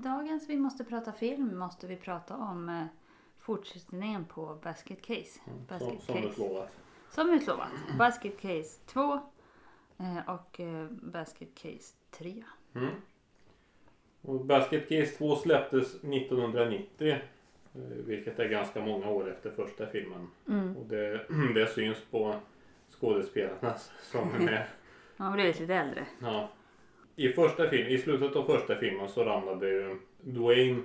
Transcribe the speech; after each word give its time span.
dagens 0.00 0.48
Vi 0.48 0.56
måste 0.56 0.84
prata 0.84 1.12
film 1.12 1.58
måste 1.58 1.86
vi 1.86 1.96
prata 1.96 2.36
om 2.36 2.68
eh, 2.68 2.84
fortsättningen 3.38 4.24
på 4.24 4.58
Basket 4.62 5.02
Case. 5.02 5.40
Som, 5.44 5.66
Basket 5.68 6.02
som 6.02 6.14
Case. 6.14 6.28
utlovat. 6.28 6.72
Som 7.10 7.30
utlovat. 7.30 7.68
Basket 7.98 8.40
Case 8.40 8.80
2 8.86 9.12
eh, 9.98 10.28
och 10.34 10.60
eh, 10.60 10.86
Basket 10.90 11.54
Case 11.54 11.94
3. 12.10 12.44
Mm. 12.74 12.90
Och 14.22 14.44
Basket 14.44 14.88
Case 14.88 15.06
2 15.18 15.36
släpptes 15.36 15.94
1990. 15.94 17.08
eh, 17.10 17.18
Vilket 18.06 18.38
är 18.38 18.48
ganska 18.48 18.80
många 18.80 19.08
år 19.08 19.30
efter 19.30 19.50
första 19.50 19.86
filmen. 19.86 20.26
Mm. 20.48 20.76
Och 20.76 20.86
det, 20.86 21.26
det 21.54 21.66
syns 21.74 21.98
på 22.10 22.34
skådespelarna 23.00 23.74
som 24.02 24.34
är 24.34 24.38
med. 24.38 24.66
Man 25.16 25.28
har 25.28 25.34
blivit 25.34 25.60
lite 25.60 25.74
äldre. 25.74 26.06
Ja. 26.18 26.48
I, 27.20 27.32
första 27.32 27.68
film, 27.68 27.88
I 27.88 27.98
slutet 27.98 28.36
av 28.36 28.44
första 28.44 28.74
filmen 28.76 29.08
så 29.08 29.24
ramlade 29.24 29.68
ju 29.68 29.96
Dwayne 30.20 30.82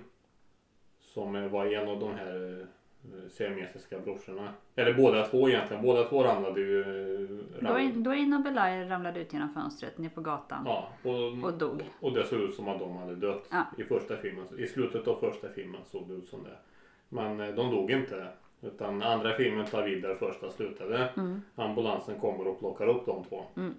som 1.02 1.50
var 1.52 1.66
en 1.66 1.88
av 1.90 2.00
de 2.00 2.14
här 2.16 2.60
eh, 2.62 3.30
siamesiska 3.30 4.00
brorsorna. 4.00 4.54
Eller 4.76 4.94
båda 4.94 5.28
två 5.28 5.50
egentligen. 5.50 5.84
Båda 5.84 6.04
två 6.04 6.24
ramlade 6.24 6.62
ju. 6.62 6.80
eh, 6.82 7.64
Dwayne, 7.70 7.92
Dwayne 7.94 8.36
och 8.36 8.42
Belial 8.44 8.88
ramlade 8.90 9.20
ut 9.20 9.34
genom 9.34 9.50
fönstret 9.54 9.98
ner 9.98 10.10
på 10.10 10.22
gatan 10.22 10.64
Ja, 10.66 10.90
och, 11.04 11.44
och 11.44 11.54
dog. 11.54 11.82
och 12.00 12.12
det 12.14 12.26
såg 12.26 12.40
ut 12.42 12.54
som 12.56 12.68
att 12.68 12.80
de 12.80 12.98
hade 12.98 13.16
dött 13.16 13.48
Ja. 13.52 13.64
i 13.78 13.84
första 13.84 14.18
filmen. 14.18 14.46
I 14.58 14.68
slutet 14.68 15.08
av 15.08 15.20
första 15.20 15.50
filmen 15.50 15.82
såg 15.86 16.08
det 16.08 16.14
ut 16.14 16.28
som 16.28 16.44
det. 16.44 16.58
Men 17.10 17.40
eh, 17.40 17.56
de 17.56 17.72
dog 17.72 17.92
inte. 17.92 18.28
Utan 18.62 19.02
andra 19.02 19.34
filmen 19.34 19.66
tar 19.66 19.84
vid 19.84 20.02
där 20.02 20.16
första 20.16 20.50
slutade. 20.50 21.10
Mm. 21.18 21.42
Ambulansen 21.56 22.20
kommer 22.20 22.48
och 22.48 22.60
plockar 22.60 22.88
upp 22.88 23.06
de 23.06 23.24
två. 23.24 23.44
Mm. 23.58 23.74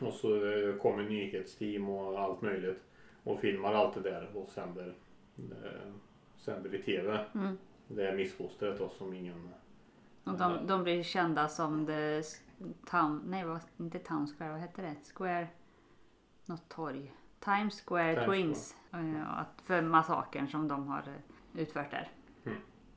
Och 0.00 0.12
så 0.12 0.34
eh, 0.52 0.76
kommer 0.76 1.02
nyhetsteam 1.02 1.88
och 1.88 2.20
allt 2.20 2.42
möjligt. 2.42 2.82
Och 3.24 3.40
filmar 3.40 3.72
allt 3.74 3.94
det 3.94 4.00
där 4.10 4.36
och 4.36 4.48
sänder, 4.50 4.94
eh, 5.36 5.92
sänder 6.36 6.74
i 6.74 6.82
TV. 6.82 7.24
Mm. 7.34 7.58
Det 7.88 8.08
är 8.08 8.16
missfostret 8.16 8.78
då 8.78 8.88
som 8.88 9.14
ingen... 9.14 9.48
Och 10.24 10.38
de, 10.38 10.66
de 10.66 10.82
blir 10.82 11.02
kända 11.02 11.48
som 11.48 11.86
the 11.86 12.22
town, 12.90 13.22
nej 13.26 13.44
vad, 13.44 13.60
inte 13.78 13.98
town 13.98 14.26
square, 14.26 14.50
vad 14.50 14.60
heter 14.60 14.82
det? 14.82 14.94
Square, 15.14 15.46
något 16.46 16.68
torg. 16.68 17.12
Times 17.40 17.80
Square 17.86 18.14
Times 18.14 18.26
Twins. 18.28 18.76
Eh, 18.92 19.38
att- 19.38 19.60
För 19.64 19.82
massakern 19.82 20.48
som 20.48 20.68
de 20.68 20.88
har 20.88 20.98
eh, 21.54 21.60
utfört 21.62 21.90
där. 21.90 22.08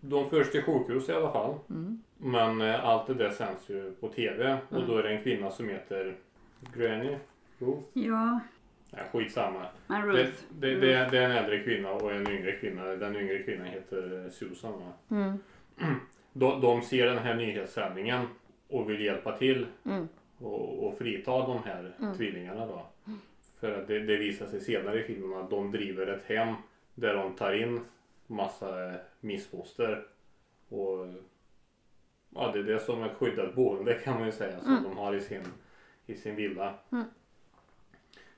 De 0.01 0.29
förs 0.29 0.51
till 0.51 0.63
sjukhus 0.63 1.09
i 1.09 1.13
alla 1.13 1.31
fall. 1.31 1.55
Mm. 1.69 2.01
Men 2.17 2.61
eh, 2.61 2.85
allt 2.85 3.07
det 3.07 3.13
där 3.13 3.29
sänds 3.29 3.69
ju 3.69 3.91
på 3.91 4.07
TV. 4.09 4.57
Och 4.69 4.75
Mm. 4.77 4.87
då 4.89 4.97
är 4.97 5.03
det 5.03 5.09
en 5.15 5.23
kvinna 5.23 5.51
som 5.51 5.69
heter 5.69 6.17
Granny 6.75 7.17
Ruth. 7.59 7.79
Ja, 7.93 8.39
Nej, 8.91 9.03
skitsamma. 9.11 9.65
men 9.87 10.07
Det, 10.07 10.13
Ruth. 10.23 10.41
det, 10.51 10.75
det, 10.75 11.07
det 11.11 11.17
är 11.17 11.25
en 11.29 11.31
äldre 11.31 11.59
kvinna 11.59 11.91
och 11.91 12.11
en 12.13 12.27
yngre 12.31 12.51
kvinna. 12.51 12.83
Den 12.85 13.15
yngre 13.15 13.43
kvinnan 13.43 13.67
heter 13.67 14.29
Susan. 14.29 14.73
Va? 14.79 15.15
Mm. 15.17 15.37
De, 16.33 16.61
de 16.61 16.81
ser 16.81 17.05
den 17.05 17.17
här 17.17 17.35
nyhetssändningen 17.35 18.27
och 18.67 18.89
vill 18.89 19.01
hjälpa 19.01 19.37
till 19.37 19.65
Mm. 19.85 20.07
och, 20.37 20.87
och 20.87 20.97
frita 20.97 21.31
de 21.31 21.63
här 21.65 21.93
Mm. 21.99 22.17
tvillingarna 22.17 22.65
då. 22.65 22.85
För 23.59 23.71
att 23.81 23.87
det, 23.87 23.99
det 23.99 24.17
visar 24.17 24.45
sig 24.45 24.61
senare 24.61 24.99
i 24.99 25.03
filmen 25.03 25.39
att 25.39 25.49
de 25.49 25.71
driver 25.71 26.07
ett 26.07 26.23
hem 26.25 26.55
där 26.95 27.13
de 27.13 27.33
tar 27.35 27.53
in 27.53 27.79
massa 28.27 28.93
missfoster. 29.19 30.03
Och 30.69 31.07
ja, 32.29 32.51
det 32.53 32.59
är 32.59 32.63
det 32.63 32.79
som 32.79 33.03
ett 33.03 33.13
skyddat 33.17 33.55
boende 33.55 33.93
kan 33.93 34.13
man 34.13 34.25
ju 34.25 34.31
säga 34.31 34.59
som 34.59 34.71
Mm. 34.71 34.83
de 34.83 34.97
har 34.97 35.15
i 35.15 35.21
sin, 35.21 35.43
i 36.05 36.15
sin 36.15 36.35
villa. 36.35 36.73
Mm. 36.91 37.05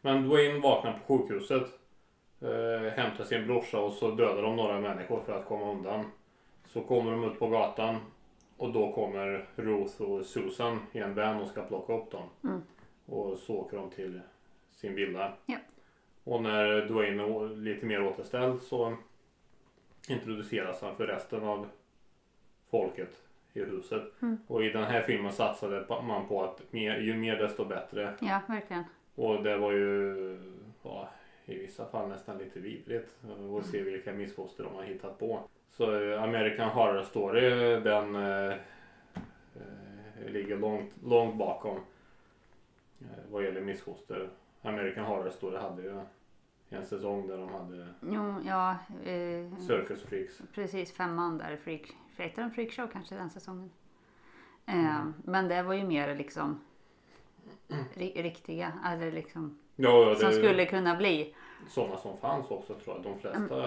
Men 0.02 0.24
Dwayne 0.24 0.60
vaknar 0.60 1.00
på 1.08 1.18
sjukhuset, 1.18 1.68
eh, 2.42 2.92
hämtar 2.92 3.24
sin 3.24 3.48
brorsa 3.48 3.80
och 3.80 3.94
så 3.94 4.12
dödar 4.12 4.42
de 4.42 4.56
några 4.56 4.80
människor 4.80 5.22
för 5.26 5.40
att 5.40 5.46
komma 5.46 5.72
undan. 5.72 6.06
Så 6.66 6.82
kommer 6.82 7.12
de 7.12 7.24
ut 7.24 7.40
på 7.40 7.48
gatan 7.48 7.96
och 8.58 8.74
då 8.74 8.92
kommer 8.92 9.50
Ruth 9.56 10.02
och 10.02 10.26
Susan 10.26 10.80
i 10.92 11.00
en 11.00 11.16
van 11.16 11.42
och 11.42 11.48
ska 11.48 11.62
plocka 11.62 11.94
upp 11.94 12.12
dem. 12.12 12.30
Mm. 12.44 12.62
Och 13.06 13.38
så 13.38 13.56
åker 13.56 13.78
de 13.78 13.90
till 13.90 14.22
sin 14.70 14.96
villa. 14.96 15.34
Ja. 15.46 15.58
Och 16.24 16.42
när 16.44 16.86
Dwayne 16.86 17.24
är 17.24 17.56
lite 17.56 17.86
mer 17.86 18.04
återställd 18.04 18.62
så 18.62 18.98
introduceras 20.10 20.82
han 20.82 20.96
för 20.96 21.08
resten 21.08 21.44
av 21.44 21.68
folket 22.70 23.27
i 23.54 23.60
huset. 23.60 24.22
Mm. 24.22 24.38
Och 24.48 24.64
i 24.64 24.70
den 24.70 24.84
här 24.84 25.02
filmen 25.02 25.32
satsade 25.32 25.86
man 26.04 26.28
på 26.28 26.44
att 26.44 26.74
mer, 26.74 26.98
ju 26.98 27.18
mer 27.18 27.36
desto 27.36 27.66
bättre. 27.66 28.14
Ja, 28.22 28.42
verkligen. 28.48 28.84
Och 29.16 29.44
det 29.44 29.58
var 29.58 29.72
ju 29.72 30.40
ja, 30.84 31.10
i 31.46 31.60
vissa 31.60 31.86
fall 31.86 32.10
nästan 32.10 32.38
lite 32.38 32.60
vidrigt 32.60 33.16
att 33.60 33.66
se 33.66 33.82
vilka 33.82 34.14
missfoster 34.14 34.64
de 34.64 34.76
har 34.76 34.84
hittat 34.84 35.20
på. 35.20 35.40
Så 35.72 36.02
eh, 36.02 36.24
American 36.24 36.70
Horror 36.70 37.04
Story 37.04 37.50
den 37.80 38.16
eh, 38.16 38.52
eh, 39.56 40.32
ligger 40.32 40.58
långt, 40.58 40.96
långt 41.04 41.36
bakom 41.36 41.78
eh, 43.02 43.06
vad 43.32 43.44
gäller 43.44 43.62
missfoster. 43.62 44.30
American 44.62 45.06
Horror 45.06 45.30
Story 45.30 45.58
hade 45.58 45.82
ju 45.82 46.00
en 46.70 46.86
säsong 46.86 47.28
där 47.28 47.38
de 47.38 47.50
hade 47.50 47.88
Jo, 48.02 48.36
ja. 48.46 48.72
Eh, 49.12 49.58
Circus 49.60 50.04
Freaks. 50.04 50.42
precis 50.54 50.94
femman 50.94 51.38
där. 51.38 51.58
Freak, 51.58 51.94
heter 52.24 52.42
den 52.42 52.52
Freak 52.52 52.72
Show 52.72 52.88
kanske 52.88 53.16
den 53.16 53.30
säsongen? 53.30 53.70
Eh, 54.66 55.06
Men 55.24 55.48
det 55.48 55.64
var 55.64 55.74
ju 55.74 55.84
mer 55.84 56.16
liksom 56.16 56.60
ri- 57.94 58.22
riktiga, 58.24 58.74
eller 58.86 59.12
liksom 59.12 59.58
Ja, 59.76 60.10
ja, 60.10 60.16
som 60.16 60.32
skulle 60.32 60.66
kunna 60.66 60.96
bli. 60.96 61.36
sådana 61.68 61.98
som 61.98 62.18
fanns 62.18 62.52
också 62.52 62.74
tror 62.74 62.96
jag. 62.96 63.04
De 63.04 63.20
flesta 63.20 63.58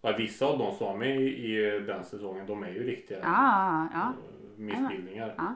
ja, 0.00 0.16
Vissa 0.16 0.46
av 0.46 0.58
de 0.58 0.74
som 0.74 0.86
var 0.86 0.96
med 0.96 1.20
i, 1.22 1.56
den 1.86 2.04
säsongen 2.04 2.46
de 2.46 2.62
är 2.62 2.68
ju 2.70 2.82
riktiga 2.86 3.18
Ja, 3.18 3.88
ja. 3.92 4.08
eh, 4.08 4.58
missbildningar. 4.60 5.34
Ja. 5.38 5.54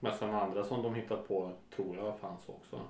Men 0.00 0.12
sen 0.14 0.34
andra 0.34 0.64
som 0.64 0.82
de 0.82 0.94
hittat 0.94 1.28
på 1.28 1.52
tror 1.76 1.96
jag 1.96 2.18
fanns 2.18 2.48
också. 2.48 2.80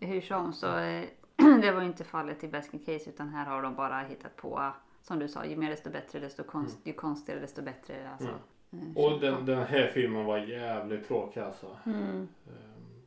Hur 0.00 0.20
som 0.20 0.52
så 0.52 0.78
eh, 0.78 1.04
det 1.36 1.72
var 1.72 1.80
ju 1.80 1.86
inte 1.86 2.04
fallet 2.04 2.44
i 2.44 2.48
Basket 2.48 2.86
Case 2.86 3.10
utan 3.10 3.28
här 3.28 3.46
har 3.46 3.62
de 3.62 3.74
bara 3.74 4.00
hittat 4.00 4.36
på 4.36 4.72
som 5.04 5.18
du 5.18 5.28
sa, 5.28 5.44
ju 5.44 5.56
mer 5.56 5.70
desto 5.70 5.90
bättre, 5.90 6.20
desto 6.20 6.44
konst, 6.44 6.78
ju 6.84 6.92
konstigare 6.92 7.40
desto 7.40 7.62
bättre. 7.62 8.10
Alltså. 8.10 8.38
Mm. 8.72 8.90
Eh, 8.90 8.96
Och 9.04 9.20
den, 9.20 9.46
den 9.46 9.62
här 9.66 9.86
filmen 9.94 10.24
var 10.24 10.38
jävligt 10.38 11.06
tråkig 11.08 11.40
alltså. 11.40 11.76
Mm. 11.86 12.28
Ehm, 12.46 13.02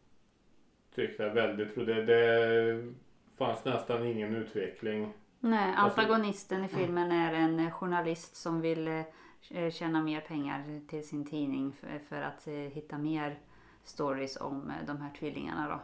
Tyckte 0.95 1.23
jag 1.23 1.33
väldigt. 1.33 1.75
Det, 1.75 2.03
det 2.05 2.93
fanns 3.37 3.65
nästan 3.65 4.05
ingen 4.05 4.35
utveckling. 4.35 5.13
Nej, 5.39 5.73
Alltså- 5.77 6.01
antagonisten 6.01 6.63
i 6.63 6.67
filmen 6.67 7.11
är 7.11 7.33
en 7.33 7.59
eh, 7.59 7.71
journalist 7.71 8.35
som 8.35 8.61
vill 8.61 8.87
eh, 9.49 9.69
tjäna 9.71 10.01
mer 10.01 10.21
pengar 10.21 10.81
till 10.87 11.07
sin 11.07 11.25
tidning 11.25 11.71
för, 11.73 11.99
för 11.99 12.21
att 12.21 12.47
hitta 12.47 12.97
mer 12.97 13.39
stories 13.83 14.37
om 14.41 14.71
de 14.87 15.01
här 15.01 15.11
tvillingarna 15.19 15.67
då. 15.69 15.79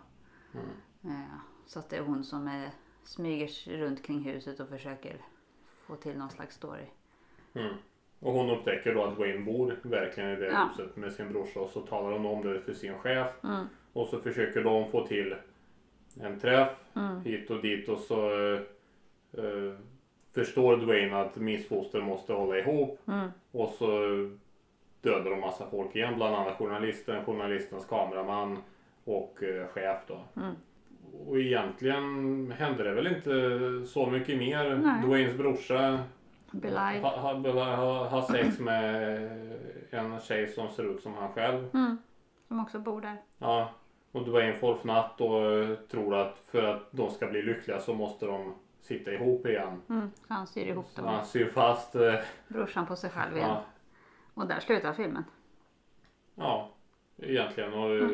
Mm. 0.60 1.24
Så 1.66 1.80
att 1.80 1.90
det 1.90 1.98
är 1.98 2.02
hon 2.02 2.24
som 2.24 2.68
smyger 3.04 3.78
runt 3.78 4.04
kring 4.04 4.20
huset 4.24 4.60
och 4.60 4.70
försöker 4.70 5.18
få 5.88 5.96
till 5.96 6.18
någon 6.18 6.30
slags 6.30 6.56
story. 6.56 6.84
Mm. 7.54 7.74
Och 8.20 8.34
hon 8.34 8.50
upptäcker 8.50 8.94
då 8.96 9.04
att 9.04 9.18
Wayne 9.18 9.40
bor 9.40 9.76
verkligen 9.82 10.30
i 10.30 10.36
det 10.36 10.46
Ja. 10.48 10.70
huset 10.78 10.96
med 10.96 11.14
sin 11.14 11.30
brorsa 11.30 11.60
och 11.60 11.70
så 11.70 11.82
talar 11.82 12.12
hon 12.12 12.26
om 12.26 12.42
det 12.54 12.60
för 12.62 12.74
sin 12.74 12.98
chef. 12.98 13.28
Mm. 13.44 13.66
Och 13.94 14.08
så 14.08 14.20
försöker 14.20 14.64
de 14.64 14.92
få 14.92 15.08
till 15.08 15.36
en 16.22 16.40
träff 16.40 16.70
Mm. 16.96 17.22
hit 17.22 17.50
och 17.50 17.62
dit 17.62 17.90
och 17.90 18.00
så 18.00 18.34
eh, 19.38 19.74
förstår 20.32 20.78
Dwayne 20.78 21.18
att 21.22 21.36
missfoster 21.36 22.02
måste 22.02 22.34
hålla 22.34 22.58
ihop 22.60 23.00
Mm. 23.08 23.28
och 23.52 23.70
så 23.70 23.88
dödar 25.02 25.30
de 25.32 25.40
massa 25.40 25.70
folk 25.70 25.96
igen, 25.96 26.16
bland 26.16 26.36
annat 26.36 26.58
journalisten, 26.58 27.26
journalistens 27.26 27.86
kameraman 27.86 28.58
och 29.04 29.44
eh, 29.44 29.68
chef 29.68 29.98
då. 30.08 30.22
Mm. 31.14 31.28
Och 31.28 31.40
egentligen 31.40 32.52
hände 32.58 32.84
det 32.84 32.94
väl 32.94 33.08
inte 33.08 33.32
så 33.88 34.06
mycket 34.08 34.38
mer. 34.38 34.76
Nej. 34.76 35.02
Dwaynes 35.06 35.38
brorsa 35.38 36.00
Belial. 36.52 36.96
ha, 37.02 37.18
ha, 37.18 37.52
ha, 37.76 38.08
ha 38.08 38.28
sex 38.28 38.60
med 38.60 39.22
en 39.90 40.20
tjej 40.20 40.48
som 40.48 40.70
ser 40.70 40.84
ut 40.96 41.02
som 41.02 41.14
han 41.14 41.34
själv. 41.34 41.70
Mm. 41.74 41.98
Som 42.48 42.60
också 42.60 42.80
bor 42.80 43.02
där. 43.02 43.18
Ja, 43.38 43.72
och 44.12 44.26
Dwayne 44.26 44.54
får 44.54 44.76
fnatt 44.76 45.22
och 45.22 45.52
eh, 45.54 45.76
tror 45.76 46.16
att 46.16 46.38
för 46.52 46.64
att 46.64 46.88
de 46.92 47.12
ska 47.12 47.28
bli 47.28 47.42
lyckliga 47.42 47.80
så 47.80 47.94
måste 47.94 48.26
de 48.26 48.54
sitta 48.82 49.12
ihop 49.14 49.46
igen. 49.46 49.82
Mm. 49.90 50.10
Så 50.28 50.34
han 50.34 50.48
syr 50.48 50.66
ihop 50.66 50.86
Så 50.90 51.02
dem. 51.02 51.10
han 51.10 51.26
syr 51.26 51.46
fast, 51.50 51.96
eh, 51.96 52.14
Brorsan 52.48 52.86
på 52.86 52.96
sig 52.96 53.10
själv 53.10 53.38
igen. 53.38 53.50
ja, 53.50 53.64
Och 54.34 54.48
där 54.48 54.60
slutar 54.60 54.94
filmen. 54.94 55.24
ja, 56.36 56.70
egentligen. 57.18 57.74
Och 57.74 57.96
eh, 57.96 58.10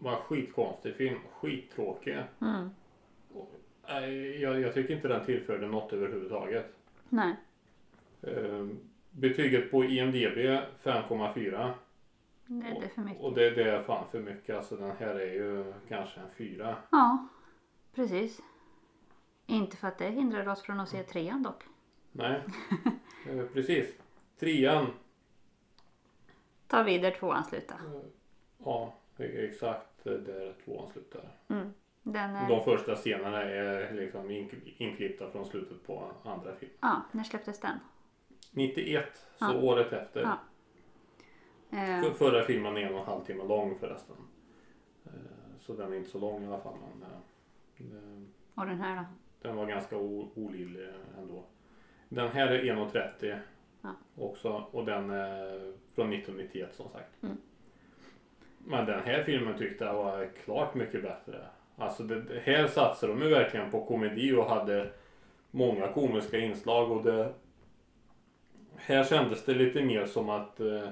var 0.00 0.12
en 0.12 0.22
skitkonstig 0.22 0.94
film, 0.94 1.18
skittråkig. 1.40 2.18
Mm. 2.40 2.70
Jag, 4.40 4.60
jag 4.60 4.74
tycker 4.74 4.94
inte 4.96 5.08
den 5.08 5.24
tillförde 5.26 5.66
något 5.66 5.92
överhuvudtaget. 5.92 6.66
Nej. 7.08 7.36
Eh, 8.22 8.66
Betyget 9.10 9.70
på 9.70 9.84
IMDB 9.84 10.38
5,4. 10.82 11.72
Det 12.46 12.66
är 12.68 12.80
det 12.80 12.88
för 12.88 13.02
mycket. 13.02 13.22
Och 13.22 13.34
det, 13.34 13.50
det 13.50 13.70
är 13.70 13.82
fan 13.82 14.04
för 14.10 14.20
mycket. 14.20 14.56
Alltså 14.56 14.76
den 14.76 14.92
här 14.98 15.14
är 15.14 15.32
ju 15.32 15.72
kanske 15.88 16.20
en 16.20 16.30
fyra. 16.36 16.76
Ja, 16.90 17.28
precis. 17.94 18.40
Inte 19.46 19.76
för 19.76 19.88
att 19.88 19.98
det 19.98 20.08
hindrar 20.10 20.48
oss 20.48 20.62
från 20.62 20.80
att 20.80 20.88
se 20.88 21.02
trean 21.02 21.42
dock. 21.42 21.62
Nej, 22.12 22.40
eh, 23.28 23.44
precis. 23.54 23.94
Trean, 24.38 24.86
Ta 26.66 26.82
vid 26.82 27.02
där 27.02 27.10
tvåan 27.10 27.44
slutar. 27.44 27.76
eh, 27.76 28.00
ja, 28.64 28.94
det 30.02 30.10
är 30.10 30.14
eh, 30.18 30.20
där 30.20 30.54
tvåan 30.64 30.88
slutar. 30.92 31.30
Mm. 31.48 31.72
Är... 32.14 32.48
De 32.48 32.64
första 32.64 32.96
scenerna 32.96 33.42
är 33.42 33.94
liksom 33.94 34.30
in- 34.30 34.60
inklippta 34.76 35.30
från 35.30 35.46
slutet 35.46 35.86
på 35.86 36.10
andra 36.24 36.54
film. 36.54 36.72
Ja, 36.80 37.02
när 37.12 37.24
släpptes 37.24 37.60
den? 37.60 37.78
91, 38.50 39.04
så 39.38 39.44
Ja. 39.44 39.60
året 39.60 39.92
efter. 39.92 40.20
Ja. 40.22 40.38
Eh, 41.78 42.02
För, 42.02 42.10
förra 42.10 42.44
filmen 42.44 42.76
är 42.76 42.80
en 42.80 42.94
och 42.94 43.00
en 43.00 43.06
halv 43.06 43.24
timme 43.24 43.44
lång 43.44 43.78
förresten. 43.78 44.16
Eh, 45.04 45.10
Så 45.60 45.72
den 45.72 45.92
är 45.92 45.96
inte 45.96 46.10
så 46.10 46.18
lång 46.18 46.44
i 46.44 46.46
alla 46.46 46.60
fall. 46.60 46.74
Men 46.98 47.02
eh, 47.10 47.96
eh, 47.96 48.22
och 48.54 48.66
den 48.66 48.80
här 48.80 48.96
då? 48.96 49.04
den 49.48 49.56
var 49.56 49.66
ganska 49.66 49.96
olidlig 49.96 50.88
ändå. 51.18 51.44
Den 52.08 52.28
här 52.28 52.48
är 52.48 52.62
1.30 52.62 53.38
Ja. 53.82 53.94
också 54.16 54.64
och 54.70 54.84
den 54.84 55.10
är 55.10 55.58
från 55.94 56.12
1991 56.12 56.74
som 56.74 56.88
sagt. 56.88 57.22
Mm. 57.22 57.36
Men 58.64 58.86
den 58.86 59.00
här 59.04 59.22
filmen 59.22 59.58
tyckte 59.58 59.84
jag 59.84 59.94
var 59.94 60.28
klart 60.44 60.74
mycket 60.74 61.02
bättre. 61.02 61.38
Alltså 61.76 62.02
det, 62.02 62.40
här 62.44 62.66
satsade 62.66 63.12
de 63.12 63.22
ju 63.22 63.28
verkligen 63.28 63.70
på 63.70 63.84
komedi 63.84 64.32
och 64.32 64.44
hade 64.44 64.90
många 65.50 65.88
komiska 65.88 66.38
inslag 66.38 66.90
och 66.90 67.02
det 67.02 67.32
här 68.76 69.04
kändes 69.04 69.44
det 69.44 69.54
lite 69.54 69.82
mer 69.82 70.06
som 70.06 70.28
att 70.28 70.60
eh, 70.60 70.88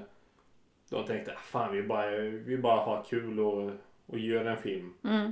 de 0.89 1.05
tänkte 1.05 1.31
"Ah, 1.31 1.39
fan 1.39 1.71
vi 1.71 1.83
bara, 1.83 2.09
vi 2.19 2.57
bara 2.57 2.79
har 2.81 3.03
kul 3.03 3.39
och, 3.39 3.71
och 4.05 4.19
gör 4.19 4.45
en 4.45 4.57
film. 4.57 4.93
Mm. 5.03 5.31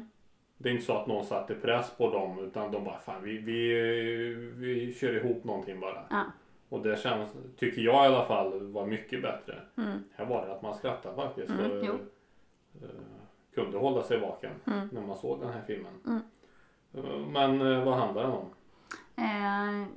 Det 0.57 0.69
är 0.69 0.74
inte 0.74 0.86
så 0.86 0.94
att 0.98 1.07
någon 1.07 1.25
satte 1.25 1.56
press 1.56 1.92
på 1.98 2.10
dem 2.13 2.40
utan 2.45 2.72
de 2.72 2.83
bara 2.83 3.00
fan 3.00 3.24
vi, 3.24 3.38
vi, 3.38 3.74
vi 4.56 4.94
kör 4.94 5.13
ihop 5.25 5.44
någonting 5.44 5.80
bara. 5.80 6.06
Ja. 6.10 6.24
Och 6.69 6.81
det 6.83 7.00
känns, 7.00 7.30
tycker 7.57 7.81
jag 7.81 7.95
i 8.06 8.07
alla 8.16 8.25
fall 8.25 8.72
var 8.72 8.86
mycket 8.86 9.22
bättre. 9.22 9.56
Mm. 9.78 10.00
Här 10.16 10.25
var 10.25 10.45
det 10.45 10.54
att 10.54 10.62
man 10.62 10.75
skrattade 10.75 11.16
faktiskt 11.16 11.50
Mm, 11.50 12.00
kunde 13.56 13.78
hålla 13.78 14.04
sig 14.04 14.20
vaken 14.20 14.52
Mm. 14.66 14.90
när 14.92 15.02
man 15.02 15.16
såg 15.18 15.40
den 15.40 15.54
här 15.54 15.62
filmen. 15.68 15.94
Mm. 16.06 16.22
Eh, 16.94 17.28
Men 17.28 17.62
eh, 17.72 17.84
vad 17.86 17.96
handlar 17.98 18.24
den 18.24 18.32
om? 18.32 18.50
Eh, 19.16 19.88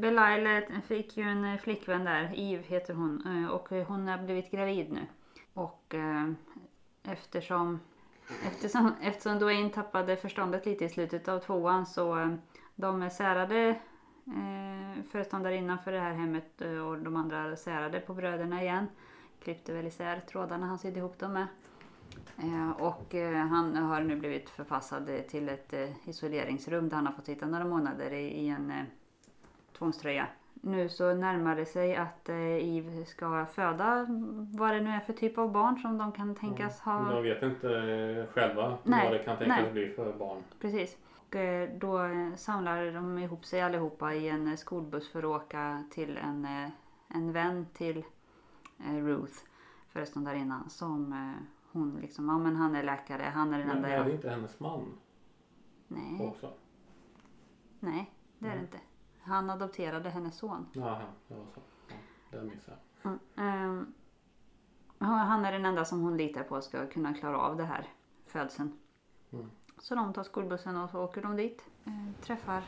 Belial 0.00 0.62
fick 0.86 1.16
ju 1.16 1.22
en 1.24 1.44
eh, 1.44 1.58
flickvän 1.58 2.04
där, 2.04 2.32
Eve 2.36 2.62
heter 2.62 2.94
hon, 2.94 3.26
eh, 3.44 3.50
och 3.50 3.68
hon 3.70 4.08
har 4.08 4.18
blivit 4.18 4.50
gravid 4.50 4.92
nu. 4.92 5.00
Och 5.54 5.94
eh, 5.94 6.30
eftersom, 7.02 7.80
eftersom, 8.46 8.92
eftersom 9.02 9.38
Dwayne 9.38 9.70
tappade 9.70 10.16
förståndet 10.16 10.66
lite 10.66 10.84
i 10.84 10.88
slutet 10.88 11.28
av 11.28 11.38
tvåan 11.38 11.86
så 11.86 12.18
eh, 12.18 12.34
de 12.74 13.10
särade 13.10 13.68
eh, 14.26 15.02
föreståndarinnan 15.10 15.78
för 15.78 15.92
det 15.92 16.00
här 16.00 16.12
hemmet 16.14 16.60
eh, 16.62 16.78
och 16.86 16.98
de 16.98 17.16
andra 17.16 17.56
särade 17.56 18.00
på 18.00 18.14
bröderna 18.14 18.62
igen. 18.62 18.86
Klippte 19.46 19.72
väl 19.72 19.86
isär 19.86 20.20
trådarna 20.20 20.66
han 20.66 20.78
sydde 20.78 20.98
ihop 20.98 21.18
dem 21.18 21.32
med. 21.32 21.46
Eh, 22.38 22.70
och 22.70 23.14
eh, 23.14 23.34
han 23.34 23.76
har 23.76 24.00
nu 24.00 24.16
blivit 24.16 24.50
förpassad 24.50 25.10
till 25.28 25.48
ett 25.48 25.72
eh, 25.72 26.08
isoleringsrum 26.08 26.88
där 26.88 26.96
han 26.96 27.06
har 27.06 27.12
fått 27.12 27.26
sitta 27.26 27.46
några 27.46 27.64
månader 27.64 28.12
i, 28.12 28.48
en 28.48 28.72
tvångströja. 29.78 30.26
Nu 30.54 30.88
så 30.88 31.14
närmar 31.14 31.56
det 31.56 31.66
sig 31.66 31.96
att 31.96 32.28
Eve 32.28 33.04
ska 33.04 33.46
föda 33.46 34.06
vad 34.58 34.72
det 34.74 34.80
nu 34.80 34.90
är 34.90 35.00
för 35.00 35.12
typ 35.12 35.38
av 35.38 35.52
barn 35.52 35.78
som 35.78 35.98
de 35.98 36.12
kan 36.12 36.34
tänkas 36.34 36.80
ha. 36.80 37.12
De 37.12 37.22
vet 37.22 37.42
inte 37.42 38.26
själva 38.32 38.78
Nej, 38.82 39.04
vad 39.04 39.12
det 39.12 39.24
kan 39.24 39.36
tänkas 39.36 39.62
nej. 39.62 39.72
bli 39.72 39.88
för 39.88 40.12
barn. 40.12 40.42
Precis. 40.60 40.96
Och 41.06 41.36
då 41.78 42.10
samlar 42.36 42.92
de 42.92 43.18
ihop 43.18 43.44
sig 43.44 43.62
allihopa 43.62 44.14
i 44.14 44.28
en 44.28 44.56
skolbuss 44.56 45.12
för 45.12 45.18
att 45.18 45.42
åka 45.42 45.84
till 45.90 46.16
en, 46.16 46.46
en 47.08 47.32
vän 47.32 47.66
till 47.72 48.04
Ruth, 48.78 49.34
föreståndarinnan, 49.88 50.70
som 50.70 51.12
eh, 51.12 51.42
hon 51.72 51.96
liksom, 52.00 52.28
ja 52.28 52.38
men 52.38 52.56
han 52.56 52.76
är 52.76 52.82
läkare, 52.82 53.22
han 53.22 53.54
är 53.54 53.58
den 53.58 53.66
Men 53.66 53.76
enda 53.76 53.88
är 53.88 53.98
det 53.98 54.08
jag... 54.08 54.14
inte 54.14 54.30
hennes 54.30 54.60
man 54.60 54.98
Nej, 55.88 56.28
också? 56.28 56.52
nej 57.80 58.10
det 58.38 58.48
är 58.48 58.54
det 58.54 58.60
inte. 58.60 58.80
Han 59.20 59.50
adopterade 59.50 60.10
hennes 60.10 60.36
son. 60.36 60.66
Jaha, 60.72 61.02
det 61.28 61.34
var 61.34 61.46
så. 61.54 61.60
Ja, 62.30 62.38
det 62.38 62.44
missade 62.44 62.76
jag. 63.02 63.18
Mm. 63.36 63.94
ja, 64.98 65.06
han 65.06 65.44
är 65.44 65.52
den 65.52 65.64
enda 65.64 65.84
som 65.84 66.00
hon 66.00 66.16
litar 66.16 66.42
på 66.42 66.60
ska 66.60 66.86
kunna 66.86 67.14
klara 67.14 67.38
av 67.38 67.56
det 67.56 67.64
här 67.64 67.88
födseln. 68.24 68.72
Mm. 69.32 69.50
Så 69.78 69.94
de 69.94 70.12
tar 70.12 70.22
skolbussen 70.22 70.76
och 70.76 70.90
så 70.90 71.04
åker 71.04 71.22
de 71.22 71.36
dit. 71.36 71.64
Eh, 71.84 72.20
träffar 72.20 72.62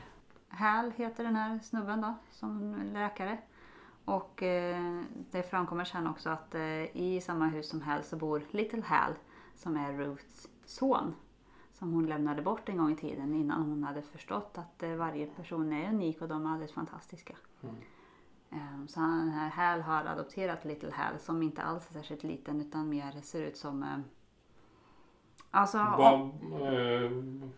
Hal 0.49 0.91
heter 0.91 1.25
den 1.25 1.37
här 1.37 1.59
snubben 1.59 2.01
då, 2.01 2.15
som 2.31 2.75
läkare. 2.93 3.39
Och 4.09 4.43
eh, 4.43 5.03
det 5.31 5.43
framkommer 5.43 5.85
sen 5.85 6.07
också 6.07 6.31
att 6.31 6.55
eh, 6.55 6.97
i 6.97 7.21
samma 7.25 7.47
hus 7.47 7.69
som 7.69 7.83
Hal 7.83 8.03
så 8.03 8.17
bor 8.17 8.43
Little 8.51 8.83
Hal 8.83 9.13
som 9.55 9.77
är 9.77 9.93
Ruths 9.93 10.49
son. 10.65 11.15
Som 11.73 11.93
hon 11.93 12.07
lämnade 12.07 12.43
bort 12.43 12.69
en 12.69 12.77
gång 12.77 12.93
i 12.93 12.97
tiden 12.97 13.35
innan 13.35 13.63
hon 13.63 13.85
hade 13.85 14.03
förstått 14.03 14.59
att 14.59 14.83
eh, 14.83 14.95
varje 14.95 15.27
person 15.27 15.73
är 15.73 15.89
unik 15.89 16.23
och 16.23 16.29
de 16.29 16.47
är 16.47 16.51
alldeles 16.51 16.73
fantastiska. 16.73 17.37
Mm. 17.63 17.75
Ehm, 18.51 18.89
Så 18.89 19.01
han, 19.01 19.29
Hal 19.31 19.81
har 19.81 20.05
adopterat 20.05 20.65
Little 20.65 20.93
Hal 20.93 21.19
som 21.19 21.43
inte 21.43 21.63
alls 21.63 21.89
är 21.89 21.93
särskilt 21.93 22.23
liten 22.23 22.61
utan 22.61 22.89
mer 22.89 23.21
ser 23.21 23.43
ut 23.43 23.57
som... 23.57 24.03
Alltså, 25.50 25.79
Vad, 25.79 26.21
eh, 26.75 27.11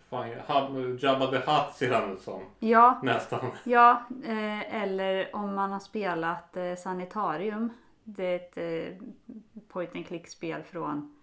fan, 0.09 0.99
Jabba 1.01 1.27
the 1.27 1.37
Hutt 1.37 1.75
ser 1.75 1.93
han 1.95 2.13
ut 2.13 2.21
som. 2.23 2.41
ja, 2.59 3.01
Nästan. 3.03 3.51
ja 3.65 4.03
eh, 4.25 4.83
eller 4.83 5.37
om 5.37 5.55
man 5.55 5.73
har 5.73 5.81
spelat 5.81 6.57
eh, 6.57 6.75
Sanitarium. 6.75 7.71
Det 8.05 8.25
är 8.25 8.37
ett 8.37 8.57
eh, 8.57 9.07
point 9.69 9.95
and 9.95 10.07
click 10.07 10.29
spel 10.29 10.63
från 10.63 11.15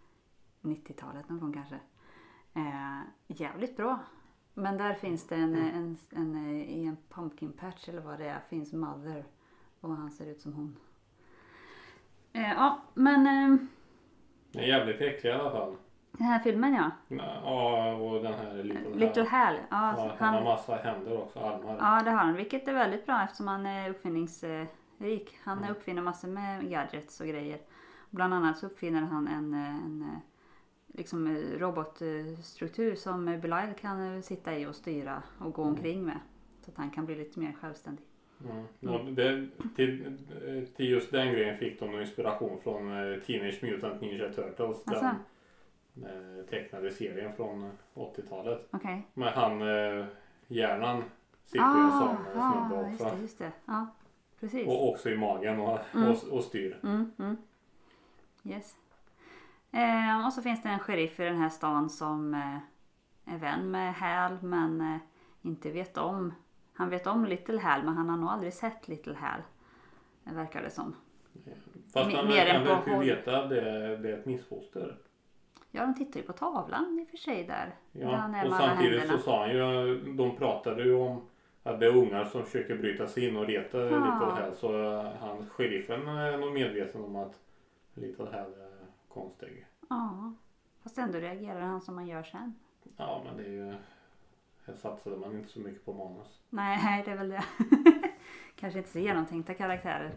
90-talet 0.61 1.29
någon 1.29 1.39
gång 1.39 1.53
kanske. 1.53 1.75
Eh, 2.53 3.01
jävligt 3.27 3.77
bra. 3.77 3.99
Men 4.53 4.77
där 4.77 4.93
finns 4.93 5.27
det 5.27 5.35
en, 5.35 5.55
en, 5.55 5.97
en, 6.09 6.35
eh, 6.35 6.61
i 6.61 6.85
en 6.85 6.97
pumpkin 7.09 7.53
patch 7.53 7.89
eller 7.89 8.01
vad 8.01 8.19
det 8.19 8.25
är, 8.27 8.39
finns 8.49 8.73
Mother. 8.73 9.25
Och 9.81 9.95
han 9.95 10.11
ser 10.11 10.25
ut 10.25 10.41
som 10.41 10.53
hon. 10.53 10.77
Eh, 12.33 12.49
ja, 12.53 12.79
men 12.93 13.27
eh, 13.27 13.57
Den 14.51 14.63
är 14.63 14.67
jävligt 14.67 15.01
äcklig 15.01 15.29
i 15.29 15.33
alla 15.33 15.51
fall. 15.51 15.75
Den 16.17 16.27
här 16.27 16.39
filmen 16.39 16.73
ja. 16.73 16.91
Ja, 17.17 17.93
och 17.93 18.23
den 18.23 18.33
här 18.33 18.63
Little, 18.63 18.95
Little 18.95 19.23
Hal. 19.23 19.55
Hal. 19.69 19.95
Ja, 19.97 20.05
Ja, 20.07 20.15
han 20.19 20.33
har 20.33 20.43
massa 20.43 20.75
händer 20.75 21.17
också, 21.17 21.39
armar. 21.39 21.77
ja, 21.79 22.01
det 22.03 22.11
har 22.11 22.17
han. 22.17 22.33
Vilket 22.35 22.67
är 22.67 22.73
väldigt 22.73 23.05
bra 23.05 23.23
eftersom 23.23 23.47
han 23.47 23.65
är 23.65 23.89
uppfinningsrik. 23.89 25.37
Han 25.43 25.57
Mm. 25.57 25.71
uppfinner 25.71 26.01
massor 26.01 26.27
med 26.27 26.69
gadgets 26.69 27.19
och 27.21 27.27
grejer. 27.27 27.59
Bland 28.09 28.33
annat 28.33 28.57
så 28.57 28.65
uppfinner 28.65 29.01
han 29.01 29.27
en, 29.27 29.53
en 29.53 30.09
liksom 30.87 31.37
robotstruktur 31.57 32.95
som 32.95 33.25
Belial 33.25 33.73
kan 33.81 34.23
sitta 34.23 34.57
i 34.57 34.65
och 34.65 34.75
styra 34.75 35.23
och 35.39 35.53
gå 35.53 35.61
Mm. 35.61 35.73
omkring 35.75 36.05
med. 36.05 36.19
Så 36.65 36.71
att 36.71 36.77
han 36.77 36.89
kan 36.89 37.05
bli 37.05 37.15
lite 37.15 37.39
mer 37.39 37.53
självständig. 37.61 38.05
Mm. 38.81 38.93
Och 38.95 39.05
det, 39.13 39.47
till, 39.75 40.17
till 40.75 40.89
just 40.89 41.11
den 41.11 41.31
grejen 41.31 41.57
fick 41.57 41.79
de 41.79 42.01
inspiration 42.01 42.59
från 42.63 42.91
eh, 43.13 43.19
Teenage 43.19 43.63
Mutant 43.63 44.01
Ninja 44.01 44.29
Turtles. 44.29 44.59
Alltså? 44.85 44.91
Den 45.05 45.15
tecknade 46.49 46.91
serien 46.91 47.33
från 47.33 47.71
80-talet. 47.93 48.67
Okej. 48.71 49.07
Men 49.13 49.33
han, 49.33 49.61
eh, 49.61 50.05
hjärnan 50.47 51.03
sitter 51.45 51.75
ju 51.75 51.83
en 51.83 51.91
sån 51.91 52.15
eh, 52.25 52.51
snubbe 52.51 52.75
ah, 52.75 52.89
just 52.89 53.01
också. 53.01 53.15
det, 53.15 53.21
just 53.21 53.37
det. 53.39 53.51
Ja, 53.65 53.87
precis. 54.39 54.67
Och 54.67 54.89
också 54.89 55.09
i 55.09 55.17
magen 55.17 55.59
och, 55.59 55.79
Mm. 55.95 56.11
och, 56.11 56.23
och 56.31 56.43
styr. 56.43 56.79
Mm, 56.83 57.11
mm. 57.19 57.37
Yes. 58.43 58.75
Eh, 59.71 60.25
och 60.25 60.33
så 60.33 60.41
finns 60.41 60.63
det 60.63 60.69
en 60.69 60.79
sheriff 60.79 61.19
i 61.19 61.23
den 61.23 61.37
här 61.37 61.49
stan 61.49 61.89
som 61.89 62.33
eh, 62.33 63.33
är 63.33 63.37
vän 63.37 63.71
med 63.71 63.93
Hal 63.93 64.37
men 64.41 64.81
eh, 64.81 64.97
inte 65.41 65.71
vet 65.71 65.97
om. 65.97 66.33
Han 66.73 66.89
vet 66.89 67.07
om 67.07 67.25
Little 67.25 67.59
Hal 67.59 67.83
men 67.83 67.93
han 67.97 68.09
har 68.09 68.17
nog 68.17 68.29
aldrig 68.29 68.53
sett 68.53 68.87
Little 68.87 69.15
Hal. 69.15 69.41
Det 70.23 70.35
verkar 70.35 70.61
det 70.61 70.69
som. 70.69 70.95
Fast 71.93 72.11
han 72.15 72.27
mer 72.27 72.45
väl 72.45 72.61
inte 72.61 72.91
håll. 72.91 73.05
veta 73.05 73.43
att 73.43 73.49
det, 73.49 73.61
det 73.97 74.11
är 74.11 74.17
ett 74.19 74.25
missfoster. 74.25 74.97
Ja, 75.71 75.81
de 75.81 75.95
tittar 75.95 76.19
ju 76.19 76.25
på 76.25 76.33
tavlan 76.33 76.99
i 76.99 77.03
och 77.05 77.09
för 77.09 77.17
sig 77.17 77.43
där. 77.43 77.75
där 77.91 78.01
Ja, 78.11 78.15
han 78.15 78.35
är 78.35 78.47
och 78.47 78.53
samtidigt 78.53 78.99
händerna. 78.99 79.19
så 79.19 79.25
sa 79.25 79.41
han 79.45 79.51
ju, 79.55 79.97
de 80.13 80.35
pratade 80.35 80.83
ju 80.83 80.93
om 80.95 81.21
att 81.63 81.79
det 81.79 81.85
är 81.85 81.95
ungar 81.95 82.25
som 82.25 82.43
försöker 82.43 82.77
bryta 82.77 83.07
sig 83.07 83.27
in 83.27 83.37
och 83.37 83.45
reta 83.47 83.77
Ja. 83.77 83.83
Little 83.85 84.43
Hal. 84.43 84.55
Så 84.55 84.81
eh, 84.83 85.11
han, 85.19 85.49
sheriffen 85.49 86.07
är 86.07 86.37
nog 86.37 86.53
medveten 86.53 87.03
om 87.03 87.15
att 87.15 87.39
Little 87.93 88.25
Hal 88.25 88.53
är 88.53 88.85
konstig. 89.07 89.65
Ja. 89.89 90.33
Fast 90.83 90.97
ändå 90.97 91.19
reagerar 91.19 91.61
han 91.61 91.81
som 91.81 91.95
man 91.95 92.07
gör 92.07 92.23
sen. 92.23 92.55
Ja 92.97 93.21
men 93.25 93.37
det 93.37 93.43
är 93.43 93.51
ju, 93.51 93.73
här 94.65 94.75
satsade 94.75 95.17
man 95.17 95.35
inte 95.37 95.49
så 95.49 95.59
mycket 95.59 95.85
på 95.85 95.93
manus. 95.93 96.41
Nej, 96.49 97.01
det 97.05 97.11
är 97.11 97.17
väl 97.17 97.29
det. 97.29 97.43
Kanske 98.55 98.79
inte 98.79 98.91
så 98.91 98.99
genomtänkta 98.99 99.53
karaktärer. 99.53 100.11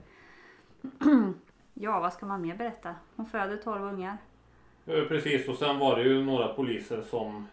ja, 1.74 2.00
vad 2.00 2.12
ska 2.12 2.26
man 2.26 2.42
mer 2.42 2.56
berätta? 2.56 2.94
Hon 3.16 3.26
föder 3.26 3.56
12 3.56 3.82
ungar. 3.84 4.16
Eh, 4.90 5.04
Precis 5.08 5.48
och 5.48 5.56
sen 5.56 5.78
var 5.78 5.96
det 5.96 6.02
ju 6.02 6.24
några 6.24 6.48
poliser 6.48 7.02
som 7.02 7.46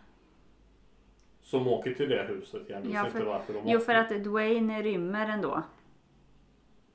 som 1.41 1.67
åker 1.67 1.94
till 1.94 2.10
det 2.10 2.24
huset 2.24 2.70
igen. 2.70 2.82
Jag 2.86 2.94
Ja, 3.06 3.10
för- 3.12 3.20
inte 3.20 3.29
varför 3.29 3.53
de 3.53 3.60
Jo, 3.65 3.77
åker. 3.77 3.86
för 3.86 3.94
att 3.94 4.24
Dwayne 4.24 4.82
rymmer 4.84 5.29
ändå. 5.29 5.63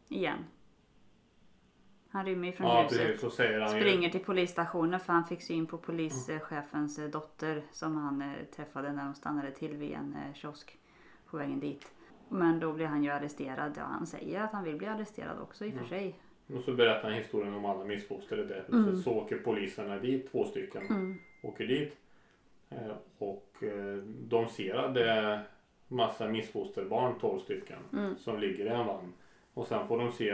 Igen. 0.08 0.38
Han 2.10 2.26
rymmer 2.26 2.48
ifrån 2.48 2.66
Ja 2.66 2.82
huset. 2.82 3.20
precis, 3.20 3.38
han 3.38 3.76
ju- 3.76 3.80
Springer 3.82 4.10
till 4.10 4.24
polisstationen 4.24 5.00
för 5.00 5.12
han 5.12 5.24
fick 5.24 5.42
syn 5.42 5.66
på 5.66 5.78
polischefens 5.78 6.98
eh, 6.98 7.08
dotter 7.10 7.62
som 7.72 7.96
han 7.96 8.22
eh, 8.22 8.44
träffade 8.56 8.92
när 8.92 9.04
de 9.04 9.14
stannade 9.14 9.50
till 9.50 9.76
vid 9.76 9.92
en 9.92 10.14
eh, 10.16 10.34
kiosk 10.34 10.78
på 11.26 11.36
vägen 11.36 11.60
dit. 11.60 11.92
Men 12.28 12.60
då 12.60 12.72
blir 12.72 12.86
han 12.86 13.04
ju 13.04 13.10
arresterad. 13.10 13.72
Ja, 13.76 13.82
han 13.82 14.06
säger 14.06 14.40
att 14.40 14.52
han 14.52 14.64
vill 14.64 14.76
bli 14.76 14.86
arresterad 14.86 15.38
också 15.40 15.64
i 15.64 15.70
och 15.70 15.74
för 15.74 15.84
sig. 15.84 16.14
Och 16.56 16.62
så 16.64 16.72
berättar 16.72 17.02
han 17.08 17.12
historien 17.18 17.54
om 17.54 17.64
alla 17.64 17.84
huset. 17.84 18.68
Mm. 18.68 18.96
Så 18.96 19.12
åker 19.12 19.38
poliserna 19.38 19.98
dit, 19.98 20.30
två 20.32 20.44
stycken. 20.44 20.86
Mm. 20.86 21.18
Åker 21.42 21.66
dit. 21.66 21.96
Eh, 22.70 22.96
Och 23.18 23.48
eh, 23.62 23.96
de 24.06 24.48
ser 24.48 24.74
att 24.74 24.94
det 24.94 25.10
är 25.10 25.42
massa 25.88 26.28
missfosterbarn, 26.28 27.14
12 27.20 27.38
stycken. 27.40 27.78
Mm. 27.92 28.16
Som 28.18 28.38
ligger 28.40 28.64
i 28.64 28.68
en 28.68 28.86
vagn. 28.86 29.12
Och 29.54 29.66
sen 29.66 29.88
får 29.88 29.98
de 29.98 30.12
se 30.12 30.30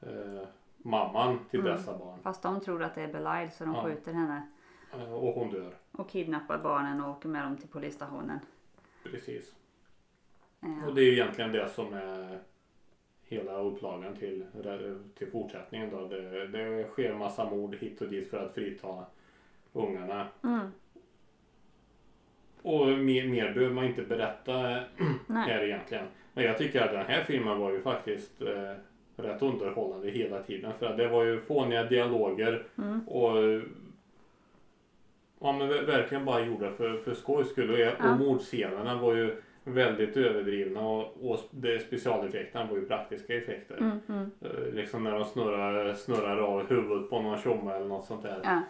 eh, 0.00 0.42
mamman 0.78 1.38
till 1.50 1.60
Mm. 1.60 1.72
dessa 1.72 1.98
barn. 1.98 2.18
Fast 2.22 2.42
de 2.42 2.60
tror 2.60 2.82
att 2.82 2.94
det 2.94 3.02
är 3.02 3.12
Belial 3.12 3.50
så 3.50 3.64
de 3.64 3.74
Ja. 3.74 3.84
skjuter 3.84 4.12
henne. 4.12 4.42
Eh, 4.94 5.12
Och 5.12 5.34
hon 5.34 5.50
dör. 5.50 5.74
Och 5.92 6.10
kidnappar 6.10 6.58
barnen 6.58 7.00
och 7.04 7.10
åker 7.10 7.28
med 7.28 7.44
dem 7.44 7.56
till 7.56 7.68
polisstationen. 7.68 8.38
Precis. 9.02 9.54
Eh, 10.62 10.88
Och 10.88 10.94
det 10.94 11.02
är 11.02 11.12
egentligen 11.12 11.52
det 11.52 11.68
som 11.68 11.92
är 11.94 12.38
hela 13.28 13.60
upplagan 13.60 14.16
till, 14.16 14.44
till 15.18 15.30
fortsättningen. 15.30 15.90
Då. 15.90 16.08
Det, 16.08 16.46
det 16.46 16.84
sker 16.88 17.14
massa 17.14 17.50
mord 17.50 17.74
hit 17.74 18.00
och 18.00 18.08
dit 18.08 18.30
för 18.30 18.46
att 18.46 18.54
frita 18.54 19.04
ungarna. 19.72 20.26
Mm. 20.44 20.66
Och 22.62 22.86
mer, 22.88 23.28
mer 23.28 23.52
behöver 23.54 23.74
man 23.74 23.84
inte 23.84 24.02
berätta 24.02 24.52
här 25.28 25.64
egentligen. 25.64 26.04
Men 26.32 26.44
jag 26.44 26.58
tycker 26.58 26.80
att 26.82 26.92
den 26.92 27.06
här 27.06 27.24
filmen 27.24 27.58
var 27.58 27.72
ju 27.72 27.80
faktiskt 27.80 28.42
eh, 28.42 28.72
rätt 29.16 29.42
underhållande 29.42 30.10
hela 30.10 30.42
tiden. 30.42 30.72
För 30.78 30.86
att 30.86 30.96
det 30.96 31.08
var 31.08 31.24
ju 31.24 31.40
fåniga 31.40 31.84
dialoger 31.84 32.64
Mm. 32.78 33.08
och 33.08 33.36
ja, 35.40 35.52
men 35.52 35.68
ver- 35.70 35.86
verkligen 35.86 36.24
bara 36.24 36.44
gjorda 36.44 36.70
för, 36.72 36.98
för 36.98 37.14
skojs 37.14 37.50
skull. 37.50 37.70
Och, 37.70 37.78
Ja. 37.78 37.90
och 38.12 38.18
mordscenerna 38.18 38.96
var 39.00 39.14
ju 39.14 39.42
väldigt 39.74 40.16
överdrivna 40.16 40.80
och, 40.80 41.30
och 41.30 41.40
det, 41.50 41.78
specialeffekterna 41.80 42.64
var 42.64 42.76
ju 42.76 42.86
praktiska 42.86 43.34
effekter. 43.34 43.76
Mm, 43.76 44.00
mm. 44.08 44.30
Eh, 44.40 44.72
Liksom 44.72 45.04
när 45.04 45.12
de 45.12 45.24
snurrar, 45.24 45.94
snurrar 45.94 46.36
av 46.38 46.68
huvudet 46.68 47.10
på 47.10 47.22
någon 47.22 47.38
tjomme 47.38 47.72
eller 47.72 47.86
något 47.86 48.04
sånt 48.04 48.22
där. 48.22 48.40
Ja. 48.44 48.62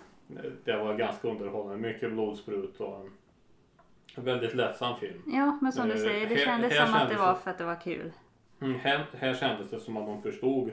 Det 0.65 0.77
var 0.77 0.95
ganska 0.95 1.29
underhållande. 1.29 1.89
Mycket 1.89 2.13
blodsprut 2.13 2.81
och 2.81 3.07
en 4.17 4.25
väldigt 4.25 4.55
lättsam 4.55 4.97
film. 5.01 5.23
ja, 5.27 5.59
men 5.63 5.73
som 5.73 5.89
du 5.89 5.95
Eh, 5.95 6.01
säger, 6.01 6.29
det 6.29 6.37
kändes 6.37 6.79
här 6.79 6.87
som 6.87 6.95
att 6.95 7.09
det 7.09 7.17
var 7.17 7.35
för 7.35 7.51
att 7.51 7.59
det 7.59 7.65
var 7.65 7.81
kul. 7.81 8.13
Mm, 8.61 8.79
här, 8.79 9.07
här 9.19 9.35
kändes 9.35 9.71
det 9.71 9.81
som 9.81 9.97
att 9.97 10.07
de 10.07 10.23
förstod. 10.23 10.71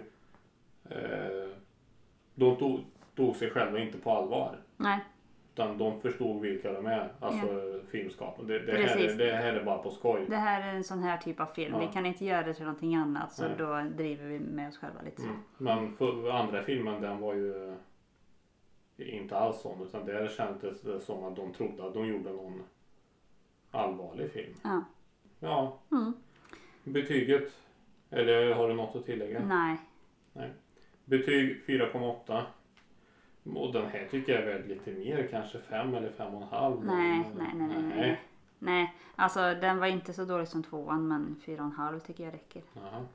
Eh, 0.90 1.50
de 2.36 2.56
tog, 2.58 2.80
tog 3.16 3.36
sig 3.36 3.50
själva 3.50 3.80
inte 3.80 3.98
på 3.98 4.12
allvar. 4.12 4.58
Nej, 4.78 5.00
Utan 5.56 5.78
de 5.78 6.02
förstod 6.02 6.42
vilka 6.42 6.72
de 6.74 6.86
är. 6.86 7.14
Alltså 7.20 7.48
filmskapare. 7.92 8.48
Det, 8.48 8.60
det, 8.60 8.72
här 8.88 9.18
det 9.18 9.32
här 9.32 9.54
är 9.54 9.64
bara 9.64 9.78
på 9.78 9.92
skoj. 9.92 10.26
det 10.30 10.36
här 10.36 10.68
är 10.74 10.76
en 10.76 10.84
sån 10.84 11.04
här 11.04 11.18
typ 11.18 11.40
av 11.40 11.46
film. 11.46 11.74
Ja. 11.74 11.80
Vi 11.80 11.88
kan 11.94 12.06
inte 12.06 12.26
göra 12.26 12.44
det 12.44 12.54
till 12.54 12.64
någonting 12.64 12.96
annat 12.96 13.34
så 13.34 13.44
Nej. 13.44 13.56
då 13.58 13.82
driver 13.98 14.26
vi 14.26 14.40
med 14.40 14.68
oss 14.68 14.78
själva 14.78 15.02
lite. 15.02 15.22
Mm. 15.22 15.36
Men 15.58 15.96
för, 15.96 16.30
andra 16.30 16.64
filmen 16.64 17.02
den 17.02 17.20
var 17.20 17.34
ju 17.34 17.76
inte 18.98 19.38
alls 19.38 19.62
sån. 19.62 19.82
Utan 19.82 20.06
där 20.06 20.28
kändes 20.28 20.82
det 20.82 21.00
som 21.00 21.24
att 21.24 21.36
de 21.36 21.54
trodde 21.54 21.88
att 21.88 21.94
de 21.94 22.08
gjorde 22.08 22.30
någon 22.30 22.64
allvarlig 23.72 24.32
film. 24.32 24.54
Ja. 24.64 24.84
Ja, 25.40 25.80
Mm. 25.92 26.14
betyget. 26.84 27.54
Eller 28.10 28.54
har 28.54 28.68
du 28.68 28.74
något 28.74 28.96
att 28.96 29.06
tillägga? 29.06 29.46
Nej, 29.46 29.78
Betyg 31.06 31.62
4,8. 31.68 32.42
Och 33.54 33.74
den 33.74 33.86
här 33.86 34.08
tycker 34.12 34.34
jag 34.34 34.42
är 34.42 34.46
värd 34.46 34.68
lite 34.68 34.92
mer, 34.92 35.28
kanske 35.32 35.60
5 35.60 35.96
eller 35.96 36.10
5,5. 36.10 36.84
nej, 36.84 37.26
nej, 37.38 37.52
nej, 37.56 37.68
nej, 37.68 37.84
nej. 37.98 38.22
Nej, 38.60 38.96
alltså 39.16 39.40
den 39.40 39.80
var 39.80 39.88
inte 39.88 40.14
så 40.14 40.26
dålig 40.26 40.48
som 40.48 40.64
tvåan 40.64 41.08
men 41.08 41.36
fyra 41.46 41.60
och 41.60 41.66
en 41.66 41.72
halv 41.72 42.00
tycker 42.00 42.24
jag 42.24 42.34
räcker. 42.34 42.62
Jaha. 42.74 43.06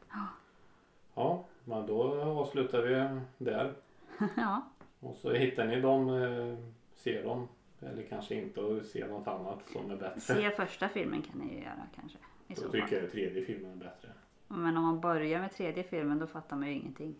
Ja, 1.14 1.44
men 1.64 1.86
då 1.86 2.22
avslutar 2.22 2.82
vi 2.82 3.20
där. 3.44 3.74
ja, 4.36 4.62
Och 5.00 5.16
så 5.16 5.32
hittar 5.32 5.66
ni 5.66 5.80
dem, 5.80 6.08
eh, 6.08 6.56
ser 6.94 7.24
dem. 7.24 7.48
Eller 7.80 8.02
kanske 8.02 8.34
inte 8.34 8.60
och 8.60 8.84
ser 8.84 9.08
något 9.08 9.28
annat 9.28 9.58
som 9.72 9.90
är 9.90 9.96
bättre. 9.96 10.20
se 10.20 10.50
första 10.50 10.88
filmen 10.88 11.22
kan 11.22 11.40
ni 11.40 11.54
ju 11.54 11.60
göra 11.60 11.86
kanske. 11.94 12.18
I 12.48 12.54
Då 12.54 12.68
tycker 12.68 13.02
jag 13.02 13.12
tredje 13.12 13.44
filmen 13.44 13.72
är 13.72 13.76
bättre. 13.76 14.08
Men 14.48 14.76
om 14.76 14.82
man 14.82 15.00
börjar 15.00 15.40
med 15.40 15.52
tredje 15.52 15.82
filmen 15.82 16.18
då 16.18 16.26
fattar 16.26 16.56
man 16.56 16.68
ju 16.68 16.74
ingenting. 16.74 17.14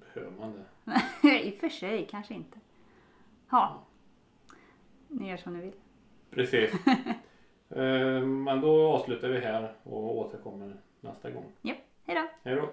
Behöver 0.00 0.32
man 0.38 0.52
det? 0.52 1.28
I 1.42 1.50
och 1.56 1.60
för 1.60 1.68
sig, 1.68 2.06
kanske 2.10 2.34
inte. 2.34 2.58
Ja. 3.50 3.82
Ni 5.08 5.30
gör 5.30 5.36
som 5.36 5.56
ni 5.56 5.60
vill. 5.64 5.74
Precis. 6.30 6.70
Eh, 7.68 8.20
men 8.20 8.60
då 8.60 8.92
avslutar 8.92 9.28
vi 9.28 9.40
här 9.40 9.72
och 9.82 10.18
återkommer 10.18 10.76
nästa 11.00 11.30
gång. 11.30 11.44
Japp, 11.62 11.78
hejdå! 12.04 12.28
Hej 12.42 12.54
då! 12.54 12.70